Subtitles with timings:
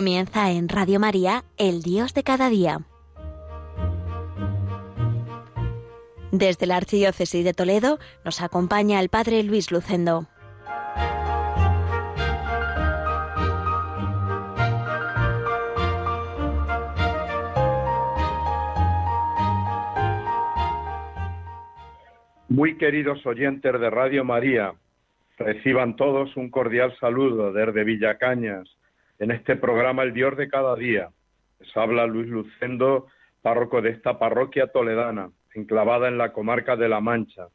[0.00, 2.78] Comienza en Radio María, El Dios de cada día.
[6.32, 10.26] Desde la Archidiócesis de Toledo nos acompaña el Padre Luis Lucendo.
[22.48, 24.72] Muy queridos oyentes de Radio María,
[25.36, 28.79] reciban todos un cordial saludo desde Villacañas
[29.20, 31.10] en este programa El Dios de cada día.
[31.60, 33.06] Les habla Luis Lucendo,
[33.42, 37.48] párroco de esta parroquia toledana, enclavada en la comarca de La Mancha.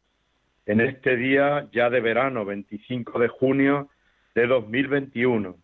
[0.67, 3.90] En este día ya de verano, 25 de junio
[4.35, 5.55] de 2021,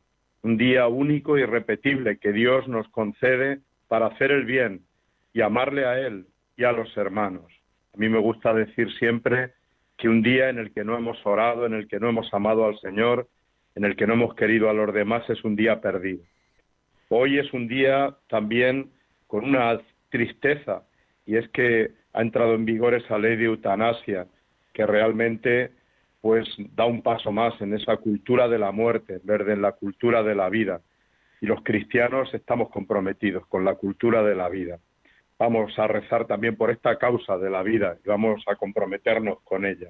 [0.42, 4.82] un día único y repetible que Dios nos concede para hacer el bien
[5.34, 6.26] y amarle a Él
[6.58, 7.46] y a los hermanos.
[7.94, 9.54] A mí me gusta decir siempre
[9.98, 12.66] que un día en el que no hemos orado, en el que no hemos amado
[12.66, 13.28] al Señor,
[13.76, 16.24] en el que no hemos querido a los demás es un día perdido.
[17.10, 18.92] Hoy es un día también
[19.28, 20.84] con una tristeza
[21.26, 24.28] y es que ha entrado en vigor esa ley de eutanasia
[24.74, 25.72] que realmente
[26.22, 30.22] pues da un paso más en esa cultura de la muerte, en en la cultura
[30.22, 30.82] de la vida.
[31.42, 34.80] Y los cristianos estamos comprometidos con la cultura de la vida.
[35.40, 39.66] Vamos a rezar también por esta causa de la vida y vamos a comprometernos con
[39.66, 39.90] ella.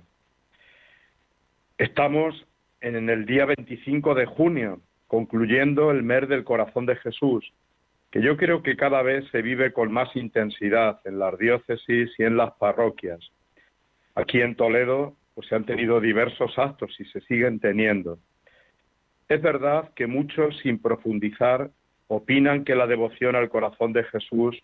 [1.78, 2.48] Estamos
[2.82, 7.54] en el día 25 de junio, concluyendo el mes del corazón de Jesús,
[8.10, 12.24] que yo creo que cada vez se vive con más intensidad en las diócesis y
[12.24, 13.20] en las parroquias.
[14.16, 18.18] Aquí en Toledo pues, se han tenido diversos actos y se siguen teniendo.
[19.30, 21.70] Es verdad que muchos, sin profundizar,
[22.08, 24.62] opinan que la devoción al corazón de Jesús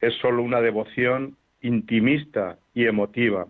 [0.00, 3.46] es solo una devoción intimista y emotiva,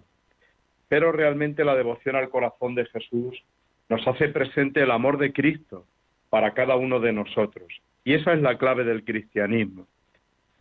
[0.88, 3.44] pero realmente la devoción al corazón de Jesús
[3.88, 5.86] nos hace presente el amor de Cristo
[6.30, 7.68] para cada uno de nosotros.
[8.04, 9.86] Y esa es la clave del cristianismo.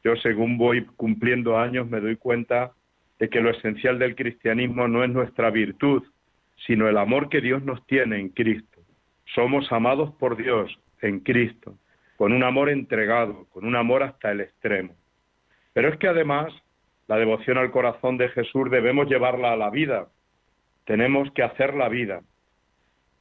[0.03, 2.71] Yo, según voy cumpliendo años, me doy cuenta
[3.19, 6.03] de que lo esencial del cristianismo no es nuestra virtud,
[6.65, 8.81] sino el amor que Dios nos tiene en Cristo.
[9.35, 11.75] Somos amados por Dios en Cristo,
[12.15, 14.95] con un amor entregado, con un amor hasta el extremo.
[15.73, 16.53] Pero es que además
[17.07, 20.07] la devoción al corazón de Jesús debemos llevarla a la vida.
[20.85, 22.21] Tenemos que hacer la vida.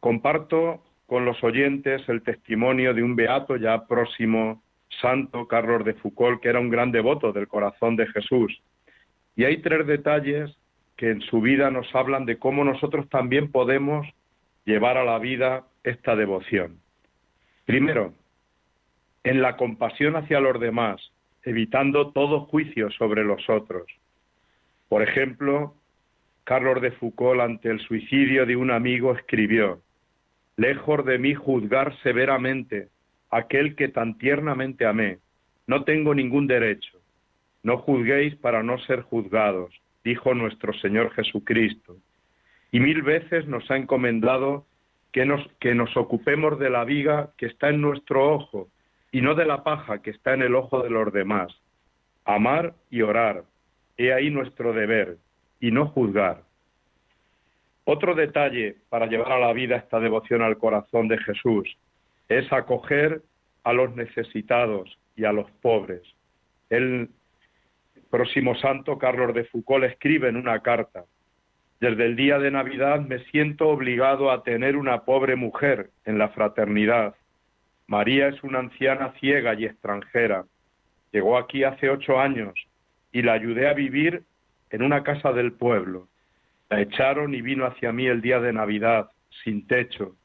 [0.06, 4.62] Comparto con los oyentes el testimonio de un beato ya próximo
[5.00, 8.56] santo, Carlos de Foucault, que era un gran devoto del corazón de Jesús.
[9.34, 10.56] Y hay tres detalles
[10.97, 14.06] que en su vida nos hablan de cómo nosotros también podemos
[14.65, 16.78] llevar a la vida esta devoción.
[17.65, 18.15] Primero,
[19.25, 21.00] en la compasión hacia los demás,
[21.43, 23.89] evitando todo juicio sobre los otros.
[24.89, 25.75] Por ejemplo,
[26.45, 29.83] Carlos de Foucault ante el suicidio de un amigo escribió,
[30.56, 32.89] lejos de mí juzgar severamente
[33.31, 35.19] aquel que tan tiernamente amé.
[35.67, 36.99] No tengo ningún derecho.
[37.62, 39.75] No juzguéis para no ser juzgados,
[40.05, 41.97] dijo nuestro Señor Jesucristo.
[42.71, 44.66] Y mil veces nos ha encomendado
[45.12, 48.69] que nos, que nos ocupemos de la viga que está en nuestro ojo
[49.11, 51.53] y no de la paja que está en el ojo de los demás.
[52.25, 53.45] Amar y orar.
[53.97, 55.16] He ahí nuestro deber,
[55.61, 56.43] y no juzgar.
[57.88, 61.78] Otro detalle para llevar a la vida esta devoción al corazón de Jesús
[62.28, 63.22] es acoger
[63.62, 66.02] a los necesitados y a los pobres.
[66.69, 67.10] El
[68.10, 71.04] próximo santo Carlos de Foucault escribe en una carta,
[71.78, 76.30] desde el día de Navidad me siento obligado a tener una pobre mujer en la
[76.30, 77.14] fraternidad.
[77.86, 80.44] María es una anciana ciega y extranjera.
[81.12, 82.54] Llegó aquí hace ocho años
[83.12, 84.24] y la ayudé a vivir
[84.70, 86.08] en una casa del pueblo.
[86.69, 89.10] La echaron y vino hacia mí el día de Navidad,
[89.45, 90.16] sin techo.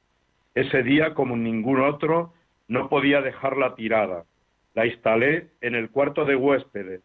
[0.55, 2.33] Ese día, como ningún otro,
[2.67, 4.25] no podía dejarla tirada.
[4.73, 7.01] La instalé en el cuarto de huéspedes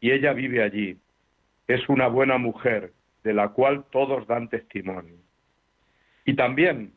[0.00, 0.96] y ella vive allí.
[1.66, 2.92] Es una buena mujer,
[3.24, 5.16] de la cual todos dan testimonio.
[6.24, 6.92] Y también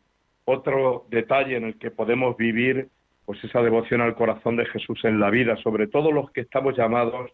[0.45, 2.87] otro detalle en el que podemos vivir
[3.25, 6.75] pues esa devoción al corazón de Jesús en la vida, sobre todo los que estamos
[6.75, 7.31] llamados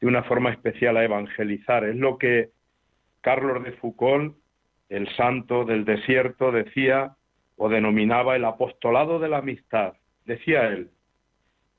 [0.00, 2.50] de una forma especial a evangelizar, es lo que
[3.26, 4.36] Carlos de Foucault,
[4.88, 7.16] el santo del desierto, decía
[7.56, 9.94] o denominaba el apostolado de la amistad.
[10.26, 10.90] Decía él,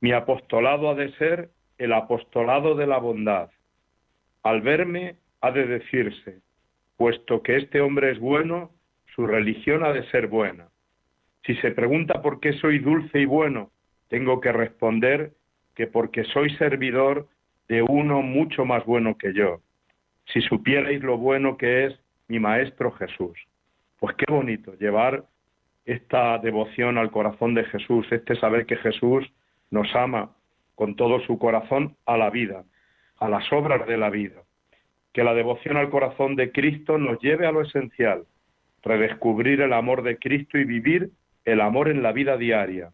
[0.01, 3.49] mi apostolado ha de ser el apostolado de la bondad.
[4.43, 6.41] Al verme ha de decirse,
[6.97, 8.71] puesto que este hombre es bueno,
[9.15, 10.67] su religión ha de ser buena.
[11.45, 13.71] Si se pregunta por qué soy dulce y bueno,
[14.09, 15.31] tengo que responder
[15.75, 17.29] que porque soy servidor
[17.69, 19.61] de uno mucho más bueno que yo
[20.33, 23.37] si supierais lo bueno que es mi Maestro Jesús.
[23.99, 25.25] Pues qué bonito llevar
[25.85, 29.25] esta devoción al corazón de Jesús, este saber que Jesús
[29.71, 30.31] nos ama
[30.75, 32.63] con todo su corazón a la vida,
[33.17, 34.41] a las obras de la vida.
[35.13, 38.25] Que la devoción al corazón de Cristo nos lleve a lo esencial,
[38.83, 41.09] redescubrir el amor de Cristo y vivir
[41.45, 42.91] el amor en la vida diaria.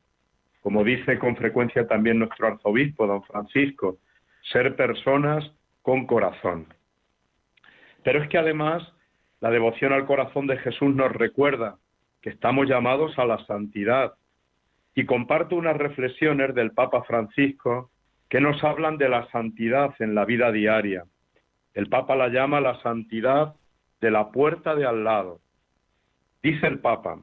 [0.62, 3.98] Como dice con frecuencia también nuestro arzobispo, don Francisco,
[4.44, 5.52] ser personas
[5.82, 6.68] con corazón.
[8.04, 8.84] Pero es que además
[9.40, 11.78] la devoción al corazón de Jesús nos recuerda
[12.22, 14.14] que estamos llamados a la santidad.
[14.96, 17.90] Y comparto unas reflexiones del Papa Francisco
[18.30, 21.04] que nos hablan de la santidad en la vida diaria.
[21.74, 23.56] El Papa la llama la santidad
[24.00, 25.40] de la puerta de al lado.
[26.42, 27.20] Dice el Papa,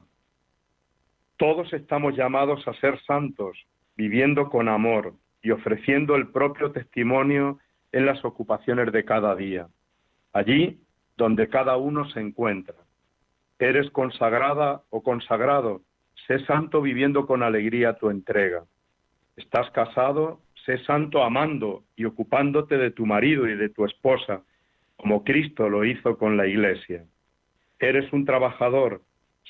[1.37, 3.57] todos estamos llamados a ser santos,
[3.95, 7.59] viviendo con amor y ofreciendo el propio testimonio
[7.91, 9.67] en las ocupaciones de cada día,
[10.33, 10.79] allí
[11.17, 12.75] donde cada uno se encuentra.
[13.59, 15.81] Eres consagrada o consagrado,
[16.27, 18.63] sé santo viviendo con alegría tu entrega.
[19.35, 24.41] Estás casado, sé santo amando y ocupándote de tu marido y de tu esposa,
[24.97, 27.05] como Cristo lo hizo con la Iglesia.
[27.79, 29.01] Eres un trabajador,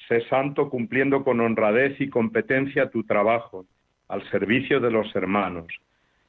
[0.08, 3.66] sé santo cumpliendo con honradez y competencia tu trabajo,
[4.08, 5.68] al servicio de los hermanos.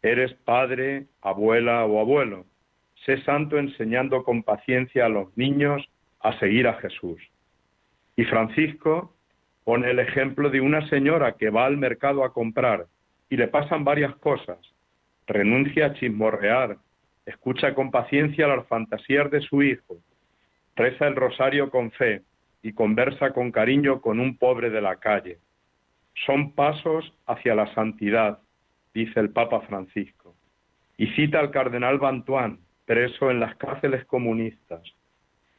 [0.02, 2.44] Eres padre, abuela o abuelo,
[3.04, 5.88] sé santo enseñando con paciencia a los niños
[6.20, 7.20] a seguir a Jesús.
[8.16, 9.14] Y Francisco
[9.64, 12.86] pone el ejemplo de una señora que va al mercado a comprar
[13.28, 14.58] y le pasan varias cosas.
[15.26, 16.76] Renuncia a chismorrear,
[17.26, 19.96] escucha con paciencia las fantasías de su hijo,
[20.76, 22.22] reza el rosario con fe
[22.62, 25.38] y conversa con cariño con un pobre de la calle.
[26.26, 28.38] Son pasos hacia la santidad,
[28.94, 30.34] dice el Papa Francisco.
[30.96, 32.58] Y cita al cardenal Bantuán,
[32.92, 34.82] preso en las cárceles comunistas.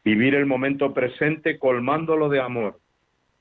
[0.05, 2.79] Vivir el momento presente colmándolo de amor.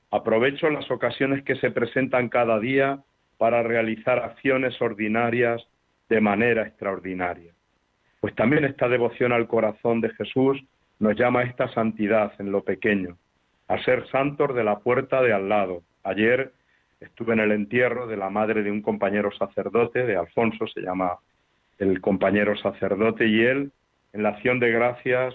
[0.09, 3.03] Aprovecho las ocasiones que se presentan cada día
[3.37, 5.61] para realizar acciones ordinarias
[6.09, 7.53] de manera extraordinaria.
[8.19, 10.59] Pues también esta devoción al corazón de Jesús
[10.97, 13.15] nos llama a esta santidad en lo pequeño,
[13.67, 15.83] a ser santos de la puerta de al lado.
[16.03, 16.51] Ayer
[16.99, 21.19] estuve en el entierro de la madre de un compañero sacerdote, de Alfonso, se llama
[21.77, 23.71] el compañero sacerdote, y él,
[24.13, 25.33] en la acción de gracias,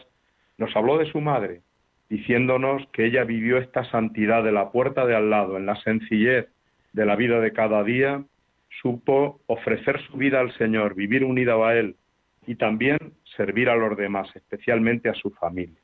[0.57, 1.61] nos habló de su madre,
[2.09, 6.49] diciéndonos que ella vivió esta santidad de la puerta de al lado, en la sencillez
[6.93, 8.23] de la vida de cada día,
[8.81, 11.97] supo ofrecer su vida al Señor, vivir unida a Él
[12.47, 12.99] y también
[13.37, 15.79] servir a los demás, especialmente a su familia.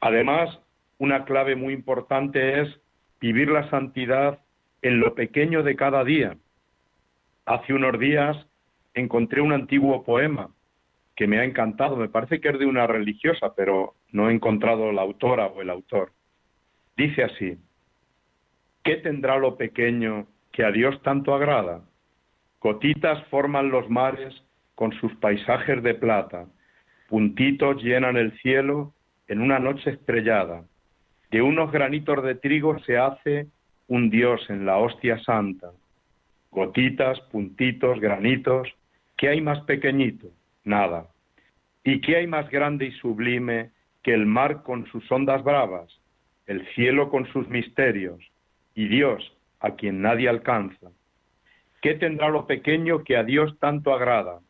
[0.00, 0.60] Además,
[0.98, 2.80] una clave muy importante es
[3.20, 4.38] vivir la santidad
[4.82, 6.36] en lo pequeño de cada día.
[7.46, 8.36] Hace unos días
[8.94, 10.50] encontré un antiguo poema
[11.16, 11.96] que me ha encantado.
[11.96, 15.70] Me parece que es de una religiosa, pero no he encontrado la autora o el
[15.70, 16.12] autor.
[16.96, 17.58] Dice así,
[18.84, 21.80] ¿qué tendrá lo pequeño que a Dios tanto agrada?
[22.60, 24.34] Gotitas forman los mares
[24.74, 26.46] con sus paisajes de plata,
[27.08, 28.92] puntitos llenan el cielo
[29.28, 30.64] en una noche estrellada.
[31.30, 33.46] De unos granitos de trigo se hace
[33.88, 35.70] un Dios en la hostia santa.
[36.50, 38.68] Gotitas, puntitos, granitos,
[39.16, 40.28] ¿qué hay más pequeñito?
[40.66, 41.06] Nada.
[41.84, 43.70] ¿Y qué hay más grande y sublime
[44.02, 45.88] que el mar con sus ondas bravas,
[46.48, 48.20] el cielo con sus misterios,
[48.74, 50.90] y Dios a quien nadie alcanza?
[51.80, 54.40] ¿Qué tendrá lo pequeño que a Dios tanto agrada?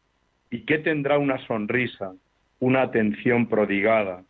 [0.50, 2.14] ¿Y qué tendrá una sonrisa,
[2.61, 4.23] una atención prodigada,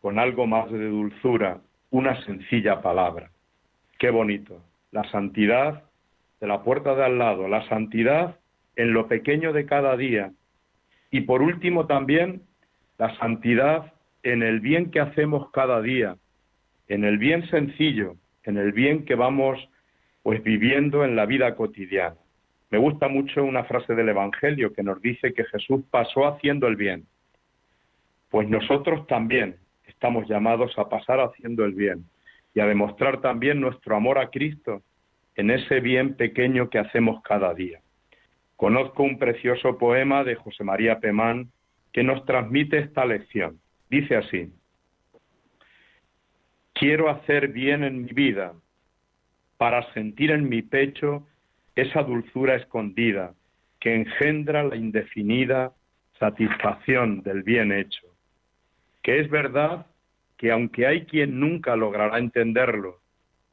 [0.00, 1.58] con algo más de dulzura,
[1.90, 3.30] una sencilla palabra?
[3.98, 4.62] Qué bonito.
[4.92, 5.82] La santidad
[6.40, 8.38] de la puerta de al lado, la santidad
[8.76, 10.32] en lo pequeño de cada día.
[11.14, 12.42] Y por último también
[12.98, 13.92] la santidad
[14.24, 16.16] en el bien que hacemos cada día,
[16.88, 19.56] en el bien sencillo, en el bien que vamos
[20.24, 22.16] pues viviendo en la vida cotidiana.
[22.70, 26.74] Me gusta mucho una frase del Evangelio que nos dice que Jesús pasó haciendo el
[26.74, 27.06] bien.
[28.28, 29.54] Pues nosotros también
[29.86, 32.06] estamos llamados a pasar haciendo el bien
[32.54, 34.82] y a demostrar también nuestro amor a Cristo
[35.36, 37.83] en ese bien pequeño que hacemos cada día.
[38.56, 41.50] Conozco un precioso poema de José María Pemán
[41.92, 43.58] que nos transmite esta lección.
[43.90, 44.52] Dice así,
[46.72, 48.52] quiero hacer bien en mi vida
[49.56, 51.26] para sentir en mi pecho
[51.74, 53.34] esa dulzura escondida
[53.80, 55.72] que engendra la indefinida
[56.18, 58.06] satisfacción del bien hecho,
[59.02, 59.86] que es verdad
[60.36, 63.00] que aunque hay quien nunca logrará entenderlo,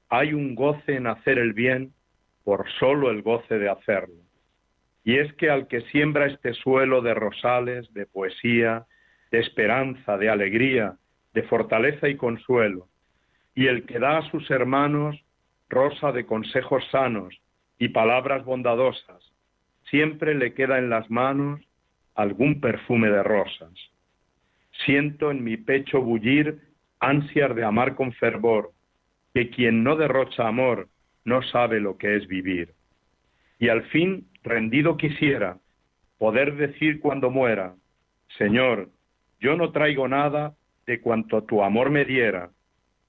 [0.10, 1.93] hay un goce en hacer el bien
[2.43, 4.15] por solo el goce de hacerlo.
[5.03, 8.86] Y es que al que siembra este suelo de rosales, de poesía,
[9.31, 10.96] de esperanza, de alegría,
[11.34, 12.88] de fortaleza y consuelo,
[13.55, 15.20] y el que da a sus hermanos
[15.70, 17.41] rosa de consejos sanos
[17.79, 19.31] y palabras bondadosas,
[19.89, 21.62] siempre le queda en las manos
[22.15, 23.72] algún perfume de rosas.
[24.86, 26.60] Siento en mi pecho bullir
[27.00, 28.72] ansias de amar con fervor,
[29.34, 30.88] que quien no derrocha amor
[31.25, 32.74] no sabe lo que es vivir.
[33.60, 35.57] Y al fin, rendido quisiera,
[36.17, 37.75] poder decir cuando muera,
[38.38, 38.89] Señor,
[39.39, 40.53] yo no traigo nada
[40.86, 42.51] de cuanto tu amor me diera,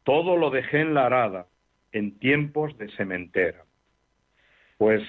[0.05, 1.47] todo lo dejé en la arada,
[1.93, 3.65] en tiempos de sementera.
[4.79, 5.03] Pues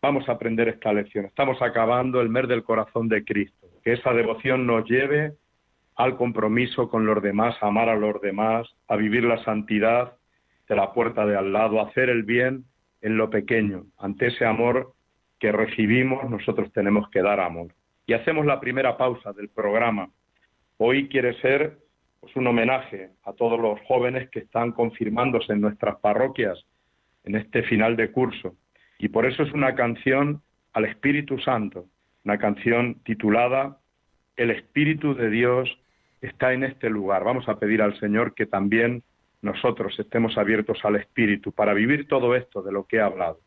[0.00, 1.24] vamos a aprender esta lección.
[1.24, 3.66] Estamos acabando el mes del corazón de Cristo.
[3.82, 5.32] Que esa devoción nos lleve
[5.96, 10.12] al compromiso con los demás, a amar a los demás, a vivir la santidad
[10.68, 12.64] de la puerta de al lado, a hacer el bien
[13.00, 13.86] en lo pequeño.
[13.98, 14.92] Ante ese amor
[15.38, 17.68] que recibimos, nosotros tenemos que dar amor.
[18.06, 20.10] Y hacemos la primera pausa del programa.
[20.78, 21.78] Hoy quiere ser
[22.20, 26.64] pues, un homenaje a todos los jóvenes que están confirmándose en nuestras parroquias
[27.24, 28.54] en este final de curso.
[28.98, 30.42] Y por eso es una canción
[30.72, 31.86] al Espíritu Santo,
[32.24, 33.78] una canción titulada
[34.36, 35.78] El Espíritu de Dios
[36.20, 37.24] está en este lugar.
[37.24, 39.02] Vamos a pedir al Señor que también
[39.42, 43.38] nosotros estemos abiertos al Espíritu para vivir todo esto de lo que he hablado.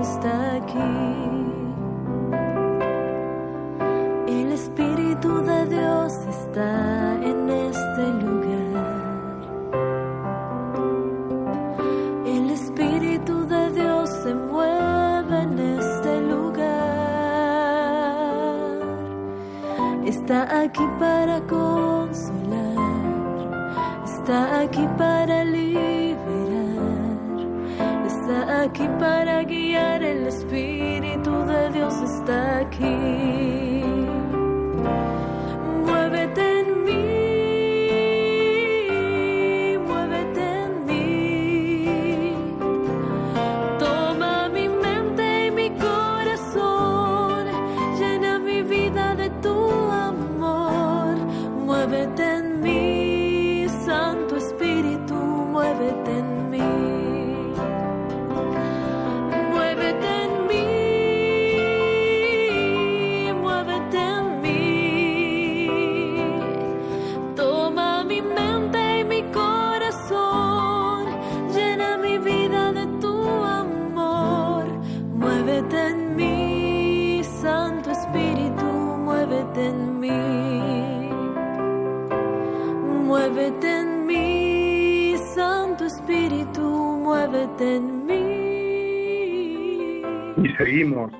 [0.00, 0.78] está aquí.
[4.26, 9.36] El Espíritu de Dios está en este lugar.
[12.26, 16.66] El Espíritu de Dios se mueve en este lugar.
[20.04, 22.76] Está aquí para consolar.
[24.04, 25.95] Está aquí para liberar
[28.48, 33.35] aquí para guiar, el Espíritu de Dios está aquí.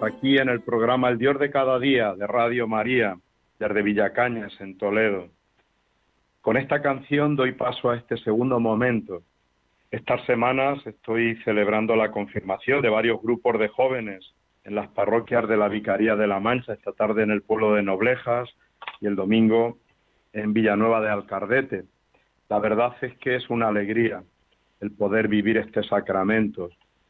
[0.02, 3.16] Aquí en el programa El Dios de cada día de Radio María,
[3.58, 5.28] desde Villacañas, en Toledo.
[6.42, 9.22] Con esta canción doy paso a este segundo momento.
[9.90, 14.34] Estas semanas estoy celebrando la confirmación de varios grupos de jóvenes
[14.64, 17.82] en las parroquias de la Vicaría de la Mancha, esta tarde en el pueblo de
[17.82, 18.48] Noblejas
[19.00, 19.78] y el domingo
[20.32, 21.84] en Villanueva de Alcardete.
[22.48, 24.22] La verdad es que es una alegría
[24.80, 26.68] el poder vivir este sacramento.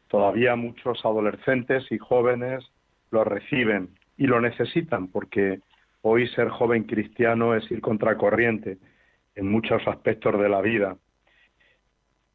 [0.08, 2.64] Todavía muchos adolescentes y jóvenes
[3.10, 5.60] lo reciben y lo necesitan porque
[6.02, 8.78] hoy ser joven cristiano es ir contracorriente
[9.34, 10.96] en muchos aspectos de la vida.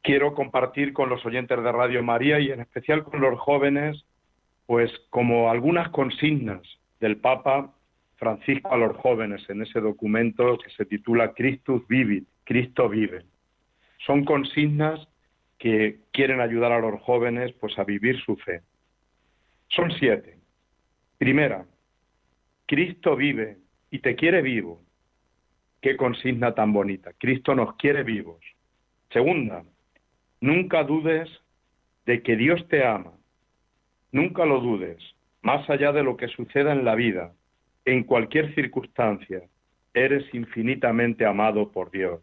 [0.02, 4.04] Quiero compartir con los oyentes de Radio María y en especial con los jóvenes,
[4.66, 6.62] pues como algunas consignas
[7.00, 7.72] del Papa
[8.16, 13.24] Francisco a los jóvenes en ese documento que se titula Christus Vivit, Cristo vive.
[14.06, 15.08] Son consignas
[15.58, 18.62] que quieren ayudar a los jóvenes pues a vivir su fe.
[19.68, 20.41] Son siete.
[21.22, 21.64] Primera,
[22.66, 23.58] Cristo vive
[23.92, 24.82] y te quiere vivo.
[25.80, 27.12] Qué consigna tan bonita.
[27.16, 28.40] Cristo nos quiere vivos.
[29.12, 29.62] Segunda,
[30.40, 31.28] nunca dudes
[32.06, 33.12] de que Dios te ama.
[34.10, 34.98] Nunca lo dudes.
[35.42, 37.32] Más allá de lo que suceda en la vida,
[37.84, 39.44] en cualquier circunstancia,
[39.94, 42.20] eres infinitamente amado por Dios.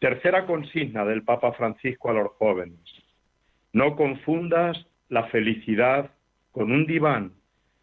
[0.00, 2.80] Tercera consigna del Papa Francisco a los jóvenes.
[3.72, 4.76] No confundas
[5.08, 6.10] la felicidad
[6.50, 7.30] con un diván,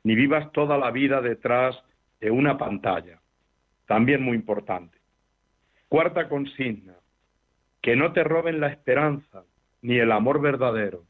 [0.03, 1.81] ni vivas toda la vida detrás
[2.19, 3.19] de una pantalla.
[3.85, 4.97] También muy importante.
[5.89, 6.95] Cuarta consigna.
[7.81, 9.43] Que no te roben la esperanza
[9.81, 11.03] ni el amor verdadero.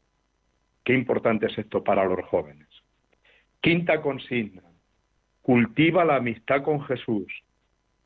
[0.82, 2.68] Qué importante es esto para los jóvenes.
[3.60, 4.62] Quinta consigna.
[5.40, 7.32] Cultiva la amistad con Jesús.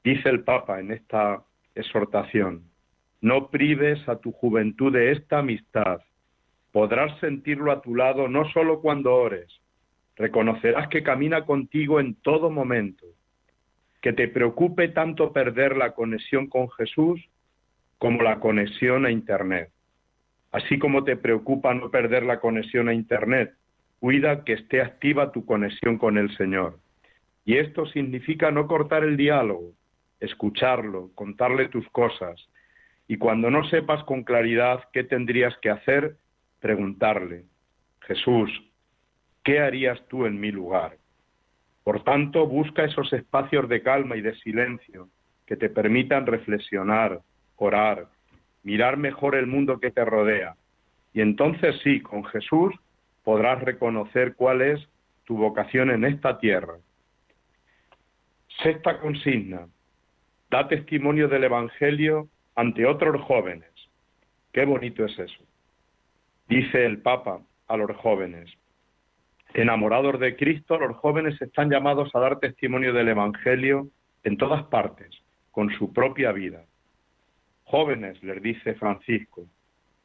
[0.04, 1.42] Dice el Papa en esta
[1.74, 2.62] exhortación.
[3.20, 6.00] No prives a tu juventud de esta amistad.
[6.72, 9.48] Podrás sentirlo a tu lado no solo cuando ores.
[10.18, 13.06] Reconocerás que camina contigo en todo momento.
[14.02, 17.20] Que te preocupe tanto perder la conexión con Jesús
[17.98, 19.70] como la conexión a Internet.
[20.50, 23.54] Así como te preocupa no perder la conexión a Internet,
[24.00, 26.78] cuida que esté activa tu conexión con el Señor.
[27.44, 29.72] Y esto significa no cortar el diálogo,
[30.20, 32.48] escucharlo, contarle tus cosas.
[33.06, 36.16] Y cuando no sepas con claridad qué tendrías que hacer,
[36.60, 37.44] preguntarle,
[38.02, 38.50] Jesús,
[39.44, 40.96] ¿qué harías tú en mi lugar?
[41.84, 45.08] Por tanto, busca esos espacios de calma y de silencio
[45.46, 47.20] que te permitan reflexionar,
[47.56, 48.06] orar,
[48.62, 50.54] mirar mejor el mundo que te rodea.
[51.14, 52.74] Y entonces sí, con Jesús
[53.24, 54.86] podrás reconocer cuál es
[55.24, 56.74] tu vocación en esta tierra.
[58.62, 59.66] Sexta consigna,
[60.50, 63.70] da testimonio del Evangelio ante otros jóvenes.
[64.52, 65.44] Qué bonito es eso.
[66.48, 68.50] Dice el Papa a los jóvenes,
[69.54, 73.88] enamorados de Cristo, los jóvenes están llamados a dar testimonio del Evangelio
[74.24, 75.08] en todas partes,
[75.50, 76.64] con su propia vida.
[77.64, 79.46] Jóvenes, les dice Francisco,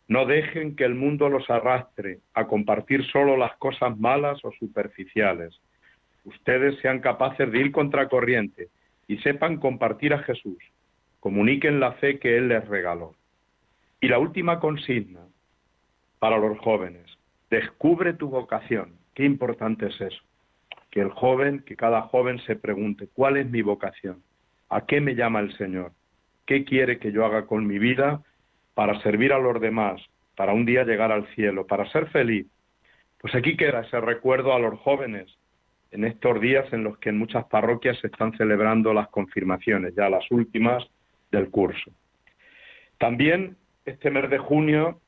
[0.07, 5.59] no dejen que el mundo los arrastre a compartir solo las cosas malas o superficiales.
[6.25, 8.69] Ustedes sean capaces de ir contracorriente
[9.07, 10.57] y sepan compartir a Jesús.
[11.19, 13.15] Comuniquen la fe que Él les regaló.
[14.01, 15.21] Y la última consigna
[16.19, 17.05] para los jóvenes,
[17.49, 18.93] descubre tu vocación.
[19.13, 20.21] Qué importante es eso.
[20.91, 24.21] Que el joven, que cada joven se pregunte, ¿cuál es mi vocación?
[24.69, 25.91] ¿A qué me llama el Señor?
[26.45, 28.21] qué quiere que yo haga con mi vida
[28.73, 30.01] para servir a los demás,
[30.35, 32.47] para un día llegar al cielo, para ser feliz.
[33.19, 35.33] Pues aquí queda ese recuerdo a los jóvenes
[35.91, 40.09] en estos días en los que en muchas parroquias se están celebrando las confirmaciones, ya
[40.09, 40.83] las últimas
[41.31, 41.91] del curso.
[42.97, 44.99] También este mes de junio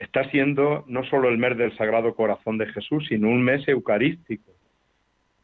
[0.00, 4.50] está siendo no solo el mes del Sagrado Corazón de Jesús, sino un mes eucarístico.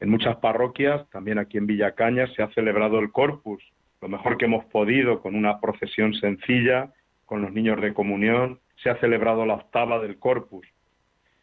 [0.01, 3.63] En muchas parroquias, también aquí en Villacaña, se ha celebrado el Corpus,
[4.01, 6.91] lo mejor que hemos podido con una procesión sencilla,
[7.27, 10.67] con los niños de comunión, se ha celebrado la octava del Corpus.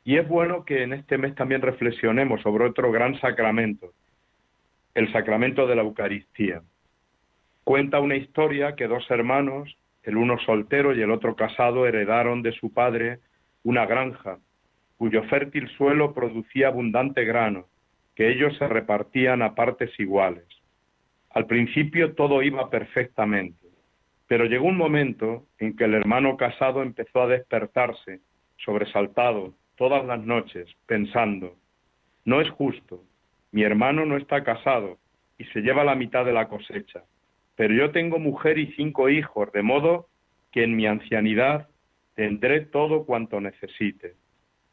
[0.03, 3.93] Y es bueno que en este mes también reflexionemos sobre otro gran sacramento,
[4.95, 6.61] el sacramento de la Eucaristía.
[7.63, 12.51] Cuenta una historia que dos hermanos, el uno soltero y el otro casado, heredaron de
[12.51, 13.19] su padre
[13.63, 14.39] una granja,
[14.97, 17.65] cuyo fértil suelo producía abundante grano,
[18.15, 20.45] que ellos se repartían a partes iguales.
[21.31, 23.67] Al principio todo iba perfectamente,
[24.27, 28.19] pero llegó un momento en que el hermano casado empezó a despertarse,
[28.57, 31.55] sobresaltado, todas las noches, pensando,
[32.25, 33.01] no es justo,
[33.51, 34.97] mi hermano no está casado
[35.37, 37.03] y se lleva la mitad de la cosecha,
[37.55, 40.07] pero yo tengo mujer y cinco hijos, de modo
[40.51, 41.67] que en mi ancianidad
[42.15, 44.15] tendré todo cuanto necesite.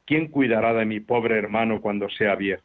[0.06, 2.64] ¿Quién cuidará de mi pobre hermano cuando sea viejo?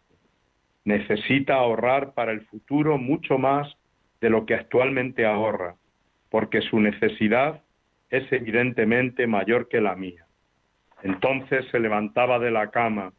[0.83, 3.75] Necesita ahorrar para el futuro mucho más
[4.21, 5.75] de lo que actualmente ahorra,
[6.29, 7.61] porque su necesidad
[8.09, 10.25] es evidentemente mayor que la mía.
[11.03, 13.13] Entonces se levantaba de la cama,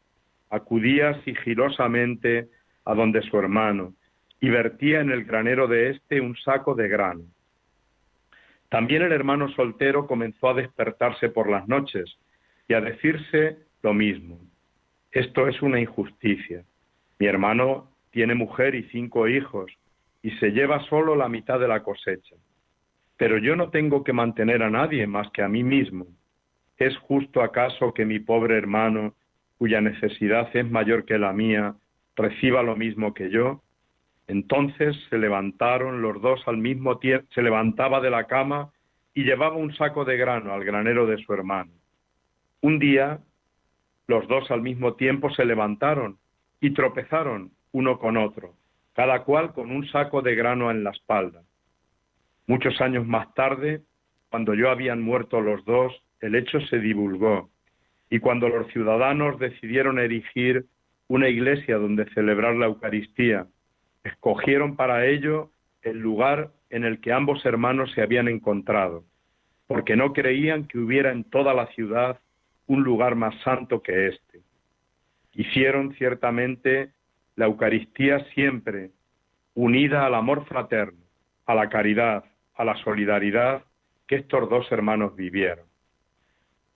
[0.50, 2.48] acudía sigilosamente
[2.84, 3.94] a donde su hermano
[4.40, 7.22] y vertía en el granero de éste un saco de grano.
[8.68, 12.18] También el hermano soltero comenzó a despertarse por las noches
[12.68, 14.38] y a decirse lo mismo.
[15.12, 16.64] Esto es una injusticia.
[17.18, 19.70] Mi hermano tiene mujer y cinco hijos,
[20.22, 22.34] y se lleva solo la mitad de la cosecha.
[23.16, 26.06] Pero yo no tengo que mantener a nadie más que a mí mismo.
[26.78, 29.14] ¿Es justo acaso que mi pobre hermano,
[29.58, 31.76] cuya necesidad es mayor que la mía,
[32.16, 33.62] reciba lo mismo que yo?
[34.28, 38.70] Entonces se levantaron los dos al mismo tiempo, se levantaba de la cama
[39.14, 41.72] y llevaba un saco de grano al granero de su hermano.
[42.60, 43.20] Un día
[44.08, 46.18] los dos al mismo tiempo se levantaron
[46.60, 48.54] y tropezaron uno con otro
[48.96, 51.42] cada cual con un saco de grano en la espalda.
[52.46, 53.82] Muchos años más tarde,
[54.30, 57.50] cuando yo habían muerto los dos, el hecho se divulgó,
[58.08, 60.64] y cuando los ciudadanos decidieron erigir
[61.08, 63.46] una iglesia donde celebrar la Eucaristía.
[64.06, 65.50] Escogieron para ello
[65.82, 69.02] el lugar en el que ambos hermanos se habían encontrado,
[69.66, 72.20] porque no creían que hubiera en toda la ciudad
[72.68, 74.42] un lugar más santo que éste.
[75.32, 76.92] Hicieron ciertamente
[77.34, 78.90] la Eucaristía siempre
[79.54, 81.00] unida al amor fraterno,
[81.44, 83.64] a la caridad, a la solidaridad
[84.06, 85.66] que estos dos hermanos vivieron.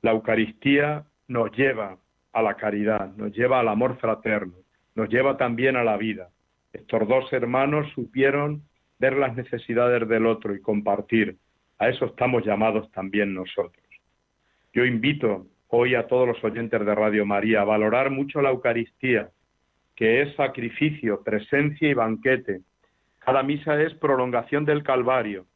[0.02, 1.96] La Eucaristía nos lleva
[2.32, 4.54] a la caridad, nos lleva al amor fraterno,
[4.96, 6.30] nos lleva también a la vida.
[6.72, 8.62] Estos dos hermanos supieron
[8.98, 11.36] ver las necesidades del otro y compartir.
[11.78, 13.84] A eso estamos llamados también nosotros.
[14.72, 19.30] Yo invito hoy a todos los oyentes de Radio María a valorar mucho la Eucaristía,
[19.96, 22.60] que es sacrificio, presencia y banquete.
[23.18, 25.46] Cada misa es prolongación del Calvario.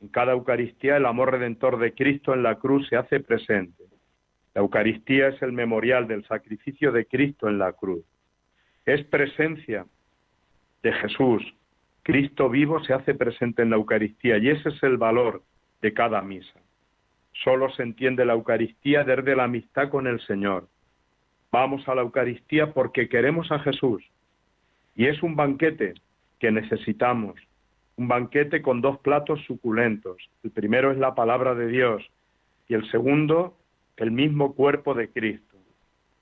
[0.00, 3.84] En cada Eucaristía el amor redentor de Cristo en la cruz se hace presente.
[4.54, 8.04] La Eucaristía es el memorial del sacrificio de Cristo en la cruz.
[8.84, 9.86] Es presencia
[10.82, 11.42] de Jesús.
[12.02, 15.42] Cristo vivo se hace presente en la Eucaristía y ese es el valor
[15.80, 16.58] de cada misa.
[17.44, 20.66] Solo se entiende la Eucaristía desde la amistad con el Señor.
[21.50, 24.02] Vamos a la Eucaristía porque queremos a Jesús.
[24.96, 25.94] Y es un banquete
[26.38, 27.36] que necesitamos,
[27.96, 30.16] un banquete con dos platos suculentos.
[30.42, 32.02] El primero es la palabra de Dios
[32.68, 33.56] y el segundo
[33.96, 35.56] el mismo cuerpo de Cristo.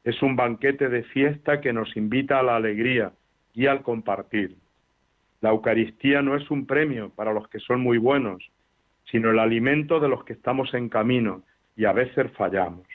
[0.04, 3.12] Es un banquete de fiesta que nos invita a la alegría
[3.54, 4.56] y al compartir.
[5.40, 8.50] La Eucaristía no es un premio para los que son muy buenos,
[9.10, 11.42] sino el alimento de los que estamos en camino
[11.76, 12.86] y a veces fallamos.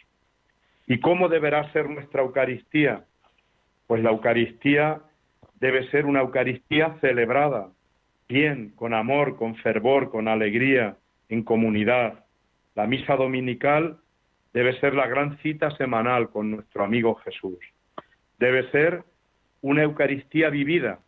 [0.87, 3.03] ¿Y cómo deberá ser nuestra Eucaristía?
[3.87, 5.01] Pues la Eucaristía
[5.59, 7.69] debe ser una Eucaristía celebrada,
[8.29, 10.97] bien, con amor, con fervor, con alegría,
[11.29, 12.25] en comunidad.
[12.75, 13.97] La misa dominical
[14.53, 17.57] debe ser la gran cita semanal con nuestro amigo Jesús.
[18.37, 19.03] Debe ser
[19.65, 20.99] una Eucaristía vivida,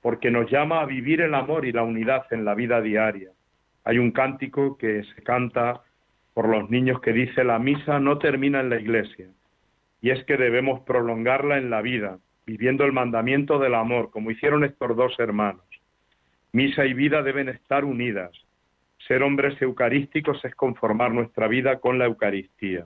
[0.00, 3.30] porque nos llama a vivir el amor y la unidad en la vida diaria.
[3.84, 5.82] Hay un cántico que se canta
[6.34, 9.28] por los niños que dice la misa no termina en la iglesia,
[10.00, 14.64] y es que debemos prolongarla en la vida, viviendo el mandamiento del amor, como hicieron
[14.64, 15.64] estos dos hermanos.
[16.50, 18.32] Misa y vida deben estar unidas,
[19.06, 22.84] ser hombres eucarísticos es conformar nuestra vida con la Eucaristía.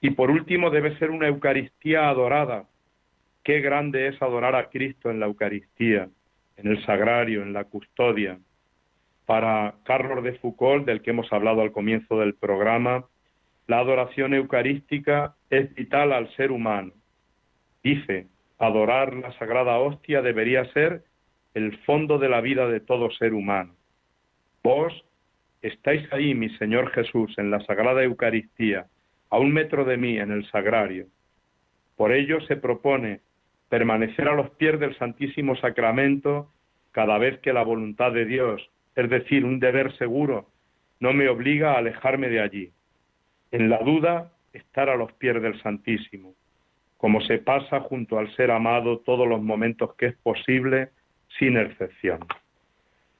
[0.00, 2.64] Y por último debe ser una Eucaristía adorada.
[3.46, 6.08] Qué grande es adorar a Cristo en la Eucaristía,
[6.56, 8.40] en el sagrario, en la custodia.
[9.24, 13.04] Para Carlos de Foucault, del que hemos hablado al comienzo del programa,
[13.68, 16.90] la adoración eucarística es vital al ser humano.
[17.84, 18.26] Dice,
[18.58, 21.04] adorar la sagrada hostia debería ser
[21.54, 23.76] el fondo de la vida de todo ser humano.
[24.64, 25.04] Vos
[25.62, 28.86] Estáis ahí, mi Señor Jesús, en la Sagrada Eucaristía,
[29.30, 31.06] a un metro de mí en el sagrario.
[31.96, 33.20] Por ello se propone
[33.68, 36.50] permanecer a los pies del Santísimo Sacramento
[36.92, 40.48] cada vez que la voluntad de Dios, es decir, un deber seguro,
[41.00, 42.72] no me obliga a alejarme de allí.
[43.50, 46.34] En la duda, estar a los pies del Santísimo,
[46.96, 50.90] como se pasa junto al ser amado todos los momentos que es posible,
[51.38, 52.20] sin excepción.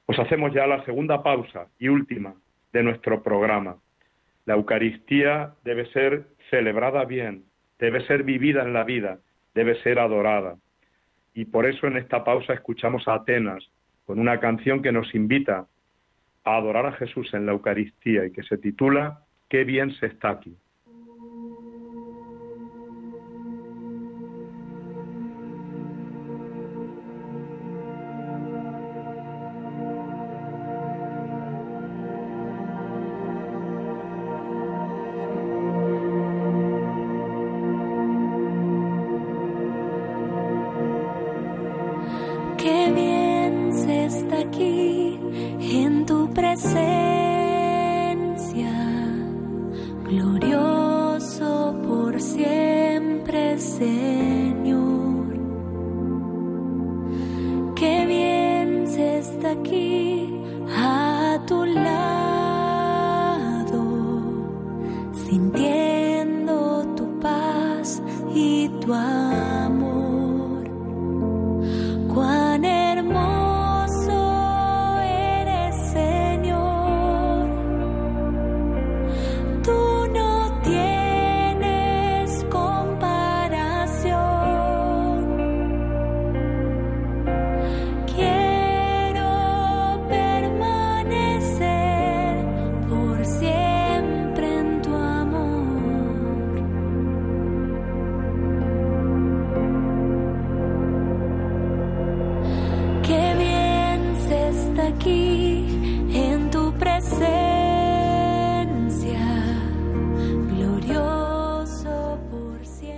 [0.05, 2.33] Pues hacemos ya la segunda pausa y última
[2.73, 3.77] de nuestro programa.
[4.45, 7.43] La Eucaristía debe ser celebrada bien,
[7.77, 9.19] debe ser vivida en la vida,
[9.57, 10.55] debe ser adorada.
[11.33, 13.67] Y por eso en esta pausa escuchamos a Atenas
[14.05, 15.65] con una canción que nos invita
[16.43, 20.29] a adorar a Jesús en la Eucaristía y que se titula Qué bien se está
[20.29, 20.55] aquí.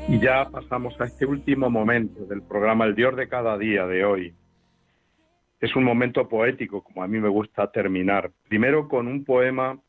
[0.10, 4.04] Y ya pasamos a este último momento del programa El Dios de cada día de
[4.04, 4.34] hoy.
[5.60, 8.32] Es un momento poético, como a mí me gusta terminar.
[8.48, 9.80] Primero con un poema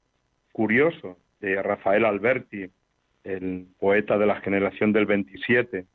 [0.53, 2.69] curioso de Rafael Alberti,
[3.25, 5.87] el poeta de la generación del 27,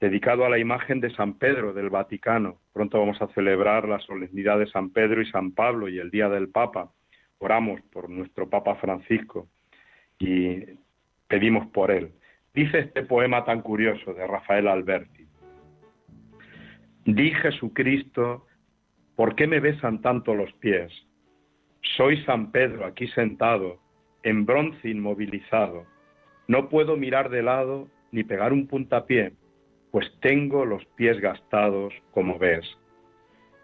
[0.00, 2.58] dedicado a la imagen de San Pedro del Vaticano.
[2.74, 6.28] Pronto vamos a celebrar la solemnidad de San Pedro y San Pablo y el Día
[6.28, 6.92] del Papa.
[7.38, 9.48] Oramos por nuestro Papa Francisco
[10.18, 10.60] y
[11.26, 12.12] pedimos por él.
[12.54, 15.26] Dice este poema tan curioso de Rafael Alberti.
[17.06, 18.46] Di Jesucristo,
[19.16, 20.92] ¿por qué me besan tanto los pies?
[21.96, 23.80] Soy San Pedro aquí sentado,
[24.22, 25.86] en bronce inmovilizado.
[26.46, 29.32] No puedo mirar de lado ni pegar un puntapié,
[29.90, 32.66] pues tengo los pies gastados, como ves.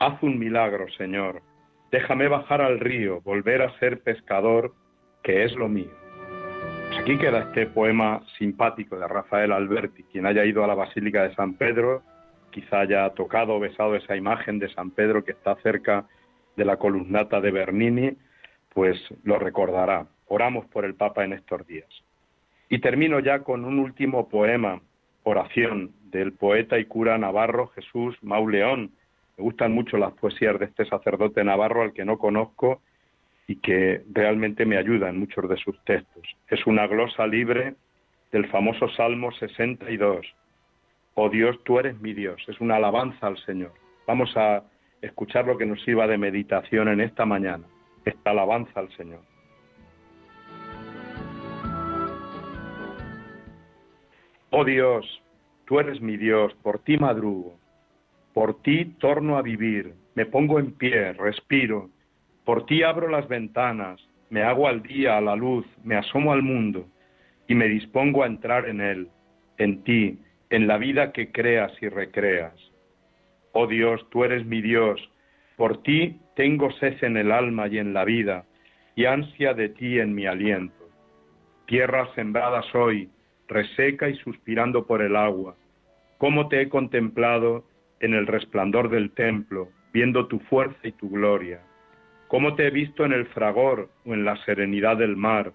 [0.01, 1.43] Haz un milagro, Señor.
[1.91, 4.75] Déjame bajar al río, volver a ser pescador,
[5.23, 6.08] que es lo mío.
[7.09, 10.03] Aquí queda este poema simpático de Rafael Alberti.
[10.13, 12.03] Quien haya ido a la Basílica de San Pedro,
[12.51, 16.05] quizá haya tocado o besado esa imagen de San Pedro que está cerca
[16.55, 18.13] de la columnata de Bernini,
[18.75, 20.07] pues lo recordará.
[20.27, 21.89] Oramos por el Papa en estos días.
[22.69, 24.83] Y termino ya con un último poema,
[25.23, 28.91] oración, del poeta y cura navarro Jesús Mauleón.
[29.39, 32.83] Me gustan mucho las poesías de este sacerdote navarro al que no conozco
[33.49, 36.23] y que realmente me ayuda en muchos de sus textos.
[36.49, 37.75] Es una glosa libre
[38.31, 40.27] del famoso Salmo 62.
[41.15, 42.41] Oh Dios, tú eres mi Dios.
[42.47, 43.73] Es una alabanza al Señor.
[44.07, 44.63] Vamos a
[45.01, 47.65] escuchar lo que nos sirva de meditación en esta mañana,
[48.05, 49.21] esta alabanza al Señor.
[54.51, 55.23] Oh Dios,
[55.65, 57.57] tú eres mi Dios, por ti madrugo,
[58.35, 61.91] por ti torno a vivir, me pongo en pie, respiro,
[62.49, 66.41] por ti abro las ventanas, me hago al día, a la luz, me asomo al
[66.41, 66.89] mundo
[67.47, 69.09] y me dispongo a entrar en él,
[69.59, 72.55] en ti, en la vida que creas y recreas.
[73.53, 74.99] Oh Dios, tú eres mi Dios,
[75.59, 78.47] por ti tengo sed en el alma y en la vida,
[78.97, 80.89] y ansia de ti en mi aliento.
[81.67, 83.11] Tierra sembrada soy,
[83.47, 85.55] reseca y suspirando por el agua.
[86.17, 87.67] Cómo te he contemplado
[88.01, 91.61] en el resplandor del templo, viendo tu fuerza y tu gloria
[92.29, 95.53] cómo te he visto en el fragor o en la serenidad del mar,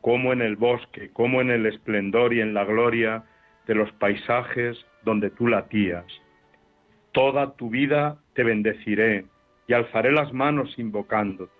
[0.00, 3.24] como en el bosque, como en el esplendor y en la gloria
[3.66, 6.04] de los paisajes donde tú latías.
[7.12, 9.24] Toda tu vida te bendeciré
[9.66, 11.52] y alzaré las manos invocándote.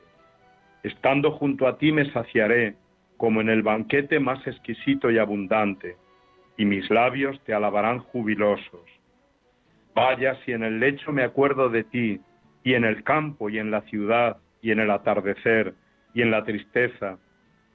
[0.82, 2.76] Estando junto a ti me saciaré
[3.16, 5.96] como en el banquete más exquisito y abundante,
[6.56, 8.80] y mis labios te alabarán jubilosos.
[9.94, 12.20] Vaya si en el lecho me acuerdo de ti,
[12.62, 15.74] y en el campo y en la ciudad, y en el atardecer
[16.14, 17.18] y en la tristeza,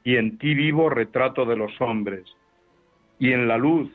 [0.03, 2.25] y en ti vivo retrato de los hombres,
[3.17, 3.91] y en la luz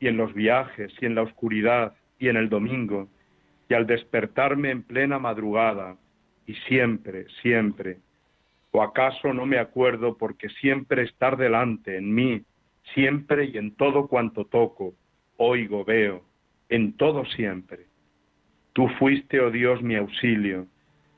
[0.00, 3.08] y en los viajes y en la oscuridad y en el domingo,
[3.68, 5.96] y al despertarme en plena madrugada,
[6.46, 7.98] y siempre, siempre,
[8.72, 12.42] o acaso no me acuerdo porque siempre estar delante en mí,
[12.92, 14.94] siempre y en todo cuanto toco,
[15.36, 16.24] oigo, veo,
[16.68, 17.86] en todo siempre.
[18.72, 20.66] Tú fuiste, oh Dios, mi auxilio,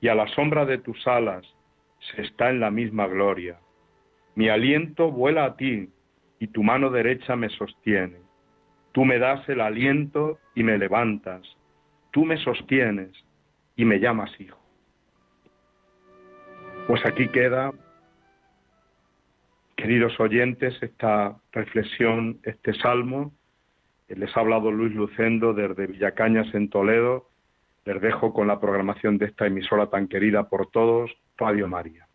[0.07, 1.45] y a la sombra de tus alas
[1.99, 3.59] se está en la misma gloria.
[4.37, 5.91] Mi aliento vuela a ti
[6.39, 8.19] y tu mano derecha me sostiene.
[8.93, 11.43] Tú me das el aliento y me levantas.
[12.13, 13.11] Tú me sostienes
[13.75, 14.57] y me llamas hijo.
[16.87, 17.73] Pues aquí queda,
[19.75, 23.33] queridos oyentes, esta reflexión, este salmo.
[24.07, 27.29] Les ha hablado Luis Lucendo desde Villacañas en Toledo
[27.87, 32.07] les dejo con la programación de esta emisora tan querida por todos, Radio María.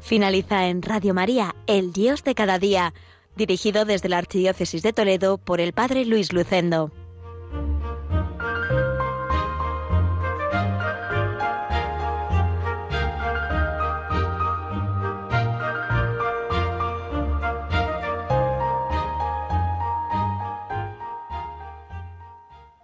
[0.00, 2.92] Finaliza en Radio María, El Dios de cada día
[3.40, 6.92] dirigido desde la Archidiócesis de Toledo por el Padre Luis Lucendo.